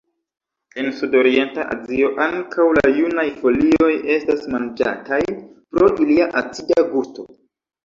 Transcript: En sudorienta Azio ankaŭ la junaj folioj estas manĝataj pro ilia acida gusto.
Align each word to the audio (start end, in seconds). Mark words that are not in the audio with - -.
En 0.83 0.87
sudorienta 1.01 1.65
Azio 1.75 2.09
ankaŭ 2.25 2.65
la 2.79 2.85
junaj 3.01 3.27
folioj 3.43 3.91
estas 4.17 4.49
manĝataj 4.57 5.23
pro 5.53 5.93
ilia 6.09 6.31
acida 6.45 6.91
gusto. 6.91 7.31